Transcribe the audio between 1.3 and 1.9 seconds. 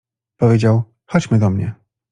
do mnie.